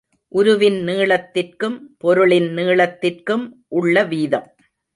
[0.31, 3.45] உருவின் நீளத்திற்கும் பொருளின் நீளத்திற்கும்
[3.67, 4.47] உள்ள வீதம்.